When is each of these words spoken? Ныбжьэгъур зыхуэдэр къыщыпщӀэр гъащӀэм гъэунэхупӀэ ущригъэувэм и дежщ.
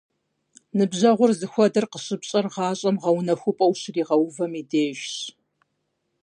Ныбжьэгъур 0.77 1.31
зыхуэдэр 1.39 1.85
къыщыпщӀэр 1.91 2.45
гъащӀэм 2.53 2.95
гъэунэхупӀэ 3.01 3.65
ущригъэувэм 3.69 4.53
и 4.61 4.63
дежщ. 4.69 5.13